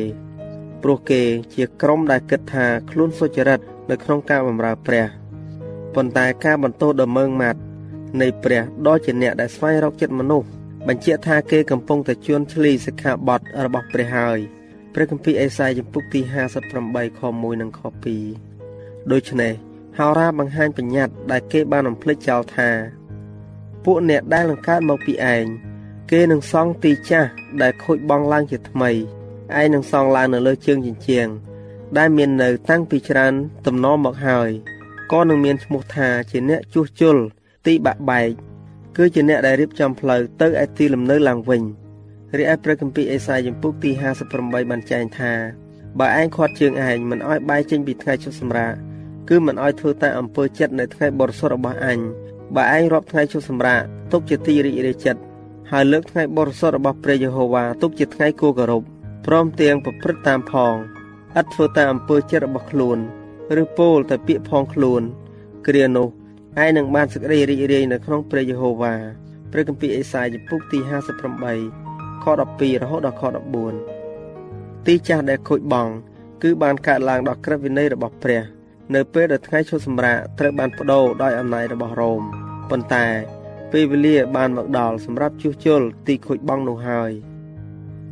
[0.82, 1.22] ព្រោះគេ
[1.56, 5.06] ជាក្រុមដែលគិតថាខ្លួនសុចរិតនៅក្នុងការបម្រើព្រះ
[5.96, 7.60] ប៉ុន្តែការបន្ទោសដ៏មើងម៉ាត់
[8.22, 10.48] នៃព្រះដ៏ជាអ្នកដែលស្វែងរកចិត្តមនុស្ស
[10.88, 14.40] បញ្ជាក់ថាគេកំពុងតែជួនឆ្លីសិក្ខាបទរបស់ព្រះហើយ
[14.94, 16.22] ព្រះគម្ពីរអេសាយចំពុកទី
[16.70, 17.80] 58ខ1និងខ
[18.46, 19.54] 2ដូច្នេះ
[19.98, 22.70] ហោរាបង្ហាញបញ្ញត្តិដែលគេបានបំភ្លេចចោលថា
[23.86, 25.46] ពួកអ្នកដែលនឹងកើតមកពីឯង
[26.16, 27.30] គេនឹងសង់ទីចាស់
[27.62, 28.92] ដែលខូចបង់ឡើងជាថ្មី
[29.62, 31.28] ឯនឹងសង់ឡើងនៅលើជើងជញ្ជាំង
[31.98, 33.34] ដែលមាននៅតាំងពីច្រើន
[33.66, 34.50] តំណមកហើយ
[35.12, 37.18] ក៏នឹងមានឈ្មោះថាជាអ្នកជួសជុល
[37.66, 38.30] ទីបាក់បែក
[38.98, 41.62] គឺជាអ្នកដែលរៀបចំផ្លូវទៅឯទីលំនៅឡើងវិញ
[42.38, 43.92] រីឯព្រះគម្ពីរអេសាយចំពុកទី
[44.32, 45.32] 58បានចែងថា
[46.00, 48.74] បើឯងខាត់ជើងឯងមិនអោយបែកចេញពីថ្ងៃឈប់សម្រាក
[49.30, 52.00] គឺមិនអោយធ្វើតាមអំពើចិត្តនៅថ្ងៃបរិសុទ្ធរបស់អញ
[52.56, 55.33] បើឯងរាប់ថ្ងៃឈប់សម្រាកទុកជាទីរីករាយចិត្ត
[55.76, 58.84] ហើយលើកថ្ងៃបរិសុទ្ធរបស់ព្រះយេហូវ៉ាទុកជាថ្ងៃគួរគោរព
[59.26, 60.74] ព្រមទាំងប្រព្រឹត្តតាមផង
[61.40, 62.98] ឥតធ្វើតាមអំពើចិត្តរបស់ខ្លួន
[63.62, 65.02] ឬពោលតែពាក្យផងខ្លួន
[65.68, 66.08] គ្រានោះ
[66.64, 68.94] ឯងនឹងបានសេចក្តីរីករាយនៅក្នុងព្រះយេហូវ៉ា
[69.52, 70.80] ព្រះគម្ពីរអេសាយជំពូកទី
[71.52, 73.24] 58ខ12រហូតដល់ខ
[74.06, 75.92] 14ទីចាស់ដែលខូចបង់
[76.44, 78.42] គឺបានកើតឡើងដល់ក្រឹតវិន័យរបស់ព្រះ
[78.96, 82.22] នៅពេលដែលថ្ងៃឈប់សម្រាកត្រូវបានបដូរដោយអំណាចរបស់រ៉ូម
[82.70, 83.08] ប៉ុន្តែ
[83.74, 87.12] ពេលវេលាបានមកដល់សម្រាប់ជួសជុលទីខូចបង់នោះហើយ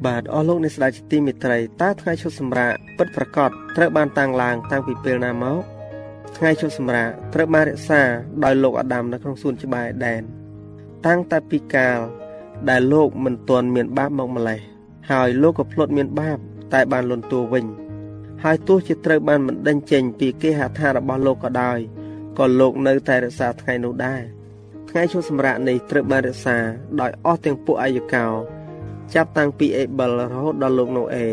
[0.06, 5.60] បាទអស់លោកអ្នកស្ដាប់ជាទីមេត្រីតើថ្ងៃឈប់សម្រាកពិតប្រាកដត្រូវបានតាំងឡើងតាំងពីពេលណាមក
[6.38, 8.02] ថ្ងៃឈប់សម្រាកត្រូវបានរក្សា
[8.44, 10.22] ដោយលោកអាដាមនៅក្នុងសួនច្បារអេដែន
[11.06, 12.00] តាំងតែពីកាល
[12.70, 14.60] ដែលលោកមិនទាន់មានបាបមកម្លេះ
[15.12, 16.38] ហើយលោកក៏ភ្លុតមានបាប
[16.74, 17.66] តែបានលន់តួវិញ
[18.44, 21.80] ហើយទោះជាត្រូវបានបណ្ដេញចេញពីគេហដ្ឋានរបស់លោកក៏ដោយ
[22.38, 24.41] ក៏លោកនៅតែរក្សាថ្ងៃនោះដែរ
[24.94, 26.58] ថ្ងៃឈប់សម្រាកនេះត្រូវបានរក្សា
[27.02, 28.26] ដោយអស់ទាំងពួកអាយុកោ
[29.14, 31.28] ចាប់តាំងពីអេបិលរហូតដល់លោកណូអេ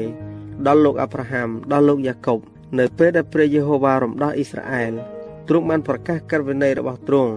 [0.67, 2.39] ដល់លោកអាប់រ៉ាហាំដល់លោកយ៉ាកុប
[2.79, 4.93] នៅពេលដែលព្រះយេហូវ៉ារំដោះអ៊ីស្រាអែល
[5.49, 7.33] ទ្រង់បានប្រកាសក្រឹតវិន័យរបស់ទ្រង់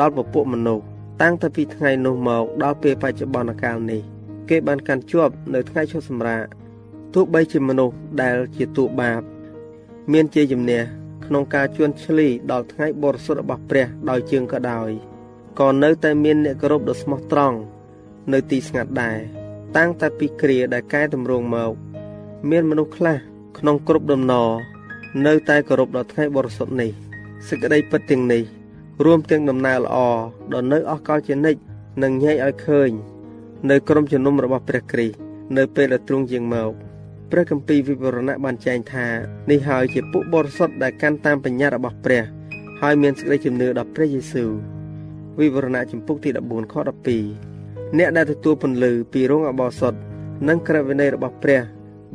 [0.00, 0.84] ដល់ពពួកមនុស្ស
[1.22, 4.02] តាំងតែពីថ្ងៃនោះមកដល់ពេលបច្ចុប្បន្នកាលនេះ
[4.48, 6.44] គេបានកាន់ជាប់នៅថ្ងៃឈប់សម្រាក
[7.14, 9.20] ទោះបីជាមនុស្សដែលជាទូបាប
[10.12, 10.82] មានជាជំនះ
[11.24, 15.11] ក្នុងការជួនឆ្លីដល់ថ្ងៃបរិសុទ្ធរបស់ព្រះដោយជើងក៏ដោយ
[15.60, 17.58] ក៏នៅតែមានអ្នកគោរពដ៏ស្មោះត្រង់
[18.32, 19.18] នៅទីស្ងាត់ដែរ
[19.76, 21.72] តាំងតែពីគ្រាដែលកែតម្រង់មក
[22.50, 23.16] មានមនុស្សខ្លះ
[23.58, 24.48] ក្នុងគ្រប់ដំណរ
[25.26, 26.90] នៅតែគោរពដល់ថ្ងៃបរិសុទ្ធនេះ
[27.48, 28.42] សេចក្តីពិតទាំងនេះ
[29.04, 29.96] រួមទាំងដំណើរល្អ
[30.52, 31.60] ដ៏នៅអស់កលជានិច្ច
[32.02, 32.90] នឹងញែកឲ្យឃើញ
[33.70, 35.16] នៅក្រុមជំនុំរបស់ព្រះគ្រីស្ទ
[35.56, 36.72] នៅពេលដែលទ្រង់យាងមក
[37.30, 39.06] ព្រះគម្ពីរវិវរណៈបានចែងថា
[39.50, 42.22] នេះហើយជាពួកបរិសុទ្ធដែលកាន់តាមបញ្ញត្តិរបស់ព្រះ
[42.80, 44.50] ហើយមានសេចក្តីជំនឿដល់ព្រះយេស៊ូវ
[45.40, 46.74] វិវរណៈចំពុកទី14ខ
[47.36, 49.94] 12អ្នកដែលទទួលពន្លឺពីរោងអបោសុត
[50.48, 51.60] និងក្រឹតវិន័យរបស់ព្រះ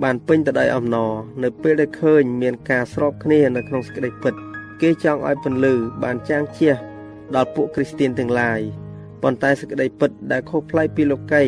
[0.04, 1.12] បានពេញទៅដោយអំណរ
[1.44, 4.34] នៅពេលដែលឃើញមានការស្របគ្នានៅក្នុងសេចក្តីពិត
[4.82, 6.74] គេចង់ឲ្យពន្លឺបានចាំងជះ
[7.36, 8.60] ដល់ពួកគ្រីស្ទៀនទាំងឡាយ
[9.24, 11.44] ប៉ុន្តែសេចក្តីពិតដែលខុសប្លែកពីលោកី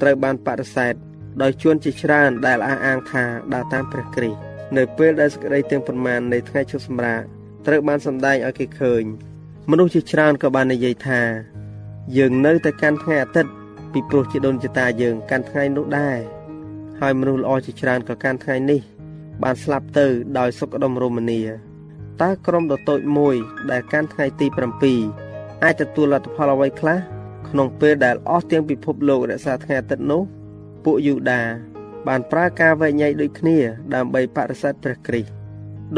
[0.00, 0.94] ត្រូវបានបដិសេធ
[1.42, 4.38] ដោយជួនជាច្រើនដែលអះអាងថាដើរតាមព្រះគ្រីស្ទ
[4.76, 7.22] នៅពេលដែលសេចក្តីទាំងប៉ុន្មាននៃថ្ងៃឈប់សម្រាក
[7.66, 9.04] ត្រូវបានសម្ដែងឲ្យគេឃើញ
[9.70, 11.20] មនុស្សជាច្រើនក៏បាននិយាយថា
[12.16, 13.52] យើងនៅតែកាន់ថ្ងៃអាទិត្យ
[13.92, 16.18] ពីព្រោះជាដូនជាតាយើងកាន់ថ្ងៃនោះដែរ
[17.00, 18.80] ហើយមនុស្សល្អជាច្រើនក៏កាន់ថ្ងៃនេះ
[19.42, 20.06] បានស្លាប់ទៅ
[20.38, 21.40] ដោយសុខដុមរមនា
[22.22, 23.34] តើក្រុមដ៏តូចមួយ
[23.70, 24.46] ដែលកាន់ថ្ងៃទី
[25.04, 26.98] 7អាចទទួលលទ្ធផលអ្វីខ្លះ
[27.48, 30.22] ក្នុងពេលដែលអស់ទាំងពិភពលោករក្សាថ្ងៃអាទិត្យនោះ
[30.84, 31.42] ពួកយូដា
[32.06, 33.58] បានប្រើការវែងញែកដូចគ្នា
[33.94, 35.30] ដើម្បីបដិសេធព្រះគ្រីស្ទ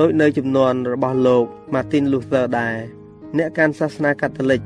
[0.00, 2.95] ដោយនៅចំនួនរបស់លោក Martin Luther ដែរ
[3.38, 4.60] អ្នកកាន់សាសនាកាតូលិក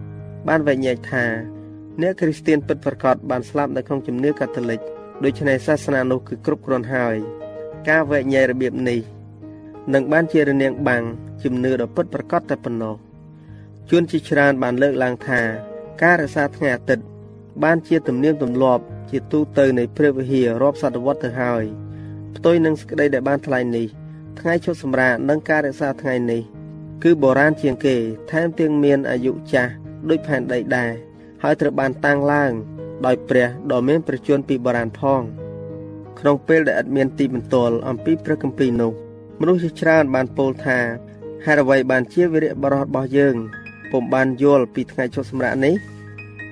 [0.48, 1.24] បានវែងញែកថា
[2.00, 4.80] អ្នកគ្រីស្ទានពិតប្រាកដបានស្លាប់នៅក្នុងជំនឿកាតូលិក
[5.24, 7.16] ដូច្នេះសាសនានោះគឺគ្រប់គ្រាន់ហើយ
[7.88, 9.00] ការវែងញែករបៀបនេះ
[9.94, 11.02] នឹងបានជារនាំងបាំង
[11.42, 12.96] ជំនឿដ៏ពិតប្រាកដតែប៉ុណ្ណោះ
[13.90, 15.40] ជួនជាច្រើនបានលើកឡើងថា
[16.02, 17.04] ការរក្សាថ្ងៃអាទិត្យ
[17.62, 21.64] បានជាទំនៀមទម្លាប់ជាទូទៅនៃព្រះវិហាររាប់សតវត្សទៅហើយ
[22.36, 23.86] ផ្ទុយនឹងសេចក្តីដែលបានថ្លែងនេះ
[24.40, 26.42] ថ្ងៃឈប់សម្រាកនិងការរក្សាថ្ងៃនេះ
[27.02, 27.96] គឺបុរាណជាងគេ
[28.30, 29.72] ថែមទាំងមានអាយុចាស់
[30.08, 30.92] ដូចផែនដីដែរ
[31.42, 32.52] ហើយត្រូវបានតាំងឡើង
[33.06, 35.22] ដោយព្រះដ៏មានប្រជញ្ញពីបុរាណផង
[36.18, 38.92] ក្នុងពេលដែលឥតមានទីបន្ទាល់អំពីព្រះគម្ពីរនោះ
[39.40, 40.78] មនុស្សជាច្រើនបានពោលថា
[41.44, 43.36] ហេតុអ្វីបានជាវិរៈបរោះរបស់យើង
[43.90, 45.74] ពុំបានយល់ពីថ្ងៃឈប់សម្រាកនេះ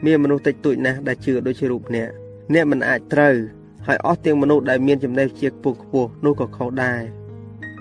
[0.04, 2.08] មានមនុស្សតិចតួចណាស់ដែលជឿដូចជារូបអ្នក
[2.54, 3.34] អ្នកមិនអាចត្រូវ
[3.86, 7.02] ហើយអស់ទាំងមនុស្សដែលមានចំណេះវិជ្ជាខ្ពស់ខ្ពស់នោះក៏ខុសដែរ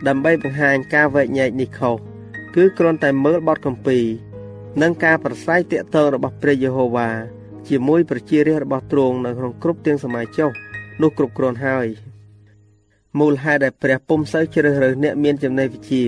[0.07, 1.97] ដើម្បីបង្ហាញការវែកញែកនេះខុស
[2.59, 3.97] គឺគ្រាន់តែមើលបទកម្ពី
[4.81, 7.09] និងការប្រស័យតាក់ទងរបស់ព្រះយេហូវ៉ា
[7.67, 10.51] ជាមួយប្រជារាស្ត្ររបស់ទ្រង់នៅក្នុងគ្រប់ទាំងសម័យចុះ
[11.01, 11.87] នោះគ្រប់គ្រាន់ហើយ
[13.19, 16.03] មូលហេតុដែលព្រះពុំសូវជ្រើសរើសអ្នកមានចំណេះវិជ្ជា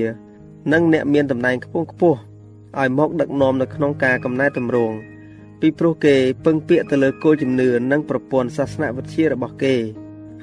[0.73, 2.17] និងអ្នកមានតំណែងខ្ពង់ខ្ពស់
[2.79, 4.95] ឲ្យមកដឹកនាំនៅក្នុងការកំណែតម្រង់
[5.62, 9.75] ពីព្រោះគេពឹងពាក់ទៅលើគោលជំនឿនិងប្រព័ន្ធសាសនវិជ្ជារបស់គេ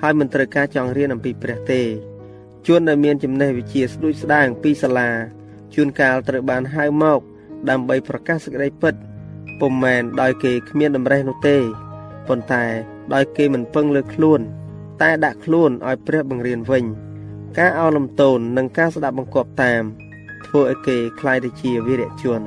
[0.01, 1.83] ហើយមិនត្រូវការចង់រៀនអំពីព្រះទេ
[2.66, 5.11] ជួនដែលមានចំណេះវិជ្ជាស្ដួចស្ដាងពីសាលា
[5.74, 7.20] ជួនកាលត្រូវបានហៅមក
[7.70, 8.96] ដើម្បីប្រកាសសេចក្តីពិត
[9.60, 11.58] ពុំមែនដោយគេគ្មានតម្រេះនោះទេ
[12.28, 12.64] ប៉ុន្តែ
[13.14, 14.40] ដោយគេមិនពឹងលើខ្លួន
[15.02, 16.86] តែដាក់ខ្លួនឲ្យព្រះបង្រៀនវិញ
[17.58, 19.84] ការអោលំទោននិងការស្ដាប់បង្គាប់តាម
[20.46, 22.42] ធ្វើឲ្យគេคล้ายទៅជាវីរៈជន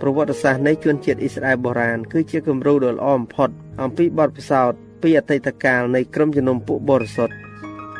[0.00, 3.50] ប្រវត្តិសាស្ត្រនៃជនជាតិអ៊ីស្រាអែលបុរាណគឺជាគំរូដ៏ល្អបំផុត
[3.82, 7.34] អំពីបទពិសោធន៍ពីអតីតកាលនៃក្រុមជំនុំពួកបរិសុទ្ធ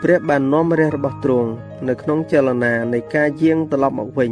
[0.04, 1.50] ព្រះបាននាំរះរបស់ទ្រង់
[1.88, 4.32] នៅក្នុងចលនានៃការយាងត្រឡប់មកវិញ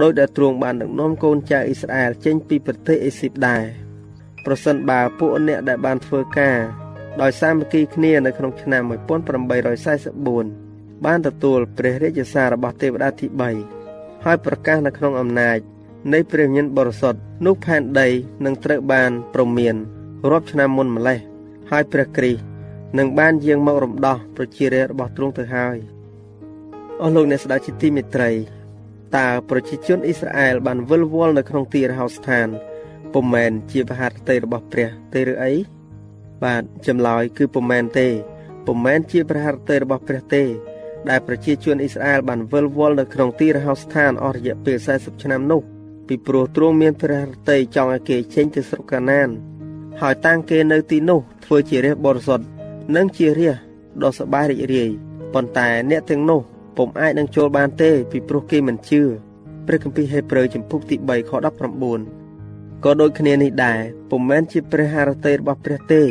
[0.00, 3.62] ដោយដែលទ្រង់បានដឹកនាំកូនចៅអ៊ីស្រាអែលចេញពីប្រទេសអេស៊ីបដែរ
[4.44, 6.56] ប្រសិនបើពួកអ្នកដែលបានធ្វើការ
[7.20, 13.26] ដោយសាមគ្គីគ្នានៅក្នុងឆ្នាំ1844បានទទួលព្រះរាជសាររបស់ទេវតាទី
[13.76, 15.58] 3ហើយប្រកាសនៅក្នុងអំណាច
[16.12, 18.08] នៃព្រះញញបរិសុទ្ធនោះផែនដី
[18.44, 19.74] នឹងត្រូវបានប្រមាន
[20.30, 21.18] រាប់ឆ្នាំមុនម្លេះ
[21.70, 22.49] ហើយព្រះគ្រីស្ទ
[22.98, 25.76] នឹងបានយាងមករំដោះប្រជារាស្ត្ររបស់ទ្រង់ទៅហើយ
[27.02, 28.30] អស់លោកអ្នកស្ដេចជាទីមេត្រី
[29.16, 32.48] តើប្រជាជនអ៊ីស្រាអែលបានវិលវល់នៅក្នុងទីរហោស្ថាន
[33.12, 35.52] ពុំមែនជាបហារតីរបស់ព្រះទេឬអី
[36.44, 38.08] បាទចម្លើយគឺពុំមែនទេ
[38.66, 40.42] ពុំមែនជាព្រះハរតីរបស់ព្រះទេ
[41.08, 45.60] ដែលប្រជាជនអ៊ីស្រាអែលបានវិលវល់នៅក្នុងទីរហោស្ថានអស់រយៈពេល40ឆ្នាំនោះ
[46.08, 49.28] ពីព្រោះទ្រង់មានព្រះハរតីចង់ឲ្យគេចេញទៅស្រុកកាណាន
[50.00, 52.46] ហើយតាំងគេនៅទីនោះធ្វើជារាជបរិសុទ្ធ
[52.96, 53.56] និងជារាជ
[54.02, 54.90] ដ៏សប្បាយរីករាយ
[55.34, 56.40] ប៉ុន្តែអ្នកទាំងនោះ
[56.76, 59.02] ពុំអាចនឹងចូលបានទេពីព្រោះគេមិនជឿ
[59.66, 61.32] ព្រះគម្ពីរហេព្រើរចំពុកទី3ខ
[62.08, 66.02] 19ក៏ដូចគ្នានេះដែរពុំមែនជាព្រះハរតីរបស់ព្រះទេ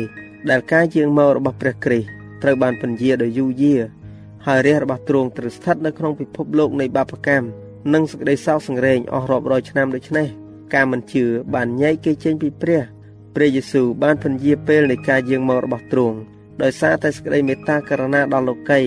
[0.50, 2.08] ដែលការជាងមករបស់ព្រះគ្រីស្ទ
[2.42, 3.82] ត្រូវបានពន្យាដោយយូរយារ
[4.46, 7.46] ហើយរាជរបស់ទ្រង់ត្រូវស្ថិតនៅក្នុងពិភពលោកនៃបាបកម្ម
[7.94, 10.28] និងសេចក្តីសោកសង្រេងអស់រាប់រយឆ្នាំដូចនេះ
[10.74, 12.82] ការមិនជឿបានញែកគេចេញពីព្រះ
[13.34, 16.18] ព្រះយេស៊ូវបានពន្យាពេលនៃការយាងមករបស់ទ្រង់
[16.62, 18.80] ដោយសារតែសេចក្តីមេត្តាករុណាដល់លោកី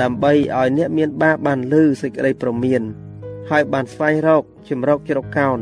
[0.00, 2.82] ដើម្បីឲ្យអ្នកមានបាបបានលឺសេចក្តីប្រមាន
[3.50, 5.58] ហើយបានស្វែងរកជំរកជ្រកកោន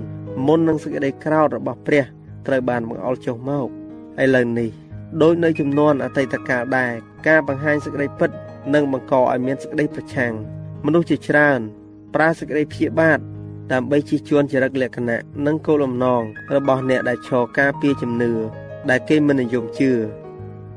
[0.47, 2.05] មុននឹងសេចក្តីក្រោធរបស់ព្រះ
[2.47, 3.67] ត្រូវបានបង្អុលចុះមក
[4.23, 4.71] ឥឡូវនេះ
[5.23, 6.93] ដោយនៅចំនួនអតីតកាលដែរ
[7.29, 8.31] ការបង្ហាញសេចក្តីពិត
[8.75, 10.33] នឹងបង្កឲ្យមានសេចក្តីប្រឆាំង
[10.87, 11.61] មនុស្សជាច្រើន
[12.15, 13.19] ប្រើសេចក្តីព្យាបាទ
[13.73, 16.23] ដើម្បីជិះជួនចរិតលក្ខណៈនិងគោលបំណង
[16.55, 18.33] របស់អ្នកដែលឈរការពារជំនឿ
[18.91, 19.93] ដែលគេមិននិយមជឿ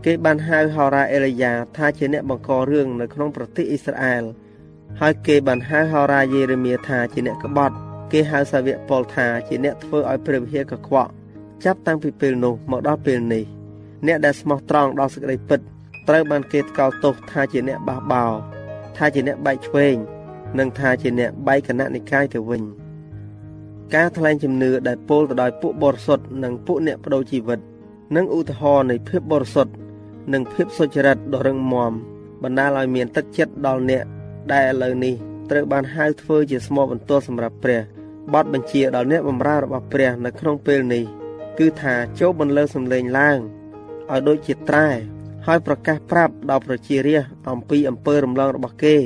[0.06, 4.24] គេបានហៅហោរ៉ាអេលីយ៉ាថាជាអ្នកបង្ករឿងនៅក្នុងប្រទេសអ៊ីស្រាអែល
[5.00, 7.76] ហើយគេបានហៅហោរ៉ាយេរេមៀថាជាអ្នកក្បត់
[8.12, 11.12] គេហៅសាវកប៉ុលថាជាអ្នកធ្វើឲ្យព្រះវិហារកខ្វក់
[11.64, 13.44] ចាប់តាំងពីពេលនោះមកដល់ពេលនេះ
[14.08, 15.60] អ្នកដែលស្មោះត្រង់ដល់សេចក្តីពិត
[16.08, 18.32] ត្រូវបានគេថ្កោលទោសថាជាអ្នកបះបោរ
[18.98, 19.96] ថាជាអ្នកបែកឆ្វេង
[20.60, 22.64] និងថាជាអ្នកបែកគណៈនិកាយទៅវិញ
[23.96, 27.60] ការថ្លែងជំនឿដែលពោលទៅដោយពួកបរិសុទ្ធនិងពួកអ្នកបដូរជីវិត
[28.16, 29.72] និងឧទាហរណ៍នៃភាពបរិសុទ្ធ
[30.34, 31.94] និងភាពសុចរិតដ៏រឹងមាំ
[32.44, 34.04] បណ្ដាលឲ្យមានទឹកចិត្តដល់អ្នក
[34.52, 35.16] ដែលឥឡូវនេះ
[35.50, 37.82] ត្រូវបានហៅធ្វើជាស្មោបន្ទាល់សម្រាប់ព្រះ
[38.34, 41.04] បទបញ្ជាដល់អ្នកបម្រើរបស់ព្រះនៅក្នុងពេលនេះ
[41.60, 43.40] គឺថាចូលបន្លឺសំឡេងឡើង
[44.10, 44.88] ឲ្យដូចជាត្រែ
[45.46, 48.98] ហើយប្រកាសប្រាប់ដល់ប្រជារាស្ត្រអំពីអំពើរំលងរបស់គេ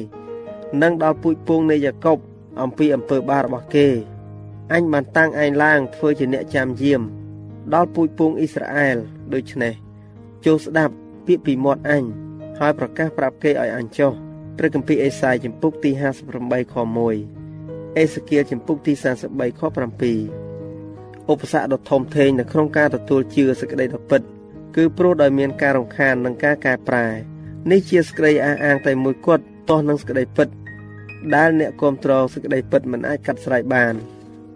[0.82, 2.18] និងដល់ពូជពងនៃយ៉ាកុប
[2.62, 3.88] អំពីអំពើបាបរបស់គេ
[4.74, 7.02] អញបានតាំងឯងឡើងធ្វើជាអ្នកចាំយាម
[7.74, 8.98] ដល់ពូជពងអ៊ីស្រាអែល
[9.34, 9.74] ដូច្នេះ
[10.46, 10.94] ចូលស្ដាប់
[11.28, 12.04] ពាក្យពីមាត់អញ
[12.60, 14.12] ហើយប្រកាសប្រាប់គេឲ្យអញចុះ
[14.58, 15.92] ព្រះគម្ពីរអេសាយចំពុកទី
[16.32, 16.76] 58ខ
[17.38, 18.94] 1អេសេគៀលចំពុកទី
[19.26, 24.22] 43ខ7ឧបសគ្គដ៏ធំធេងនៅក្នុងការទទួលជឿសេចក្តីដ៏ពិត
[24.76, 27.06] គឺព្រោះដោយមានការរំខាននិងការកែប្រែ
[27.72, 30.48] នេះជាសេចក្តីអះអាងតែមួយគត់ទាស់នឹងសេចក្តីពិត
[31.36, 33.94] ដែលអ្នកគ្រប់គ្រងសេចក្តីពិតមិនអាចកាត់ស្រេចបាន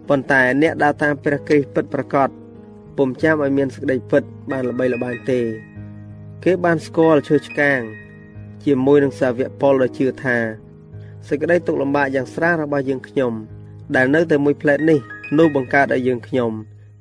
[0.08, 2.28] ប៉ុន្តែអ្នកដើរតាមព្រះគ្រីស្ទពិតប្រាកដ
[2.96, 5.40] ពុំចាំឲ្យមានសេចក្តីពិតបានល្បីល្បាញទេ
[6.44, 7.80] គេបានស្គាល់ឈើឆ្កាង
[8.64, 10.38] ជាមួយនឹងសាវកប៉ុលដែលជឿថា
[11.28, 13.32] សេចក្តីទុកលំបាកយ៉ាងស្រាលរបស់យើងខ្ញុំ
[13.96, 15.00] ដែលនៅតែមួយផ្លែតនេះ
[15.38, 16.52] នោះបង្កើតឲ្យយើងខ្ញុំ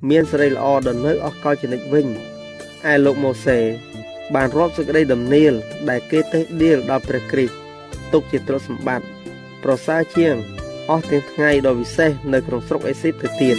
[0.09, 2.07] មានសេរីល្អដល់នៅអស់កលចនិចវិញ
[2.91, 3.59] ឯលោកម៉ូសេ
[4.35, 5.53] បានរាប់សេចក្តីដំណៀល
[5.89, 7.55] ដែលគេទេដៀលដល់ព្រះគ្រីស្ទ
[8.13, 9.07] ទុកជាទ្រព្យសម្បត្តិ
[9.63, 10.35] ប្រសើរជាង
[10.89, 13.57] អស់ទាំងថ្ងៃដ៏វិសេសនៅក្នុងស្រុកអេស៊ីបទៅទៀត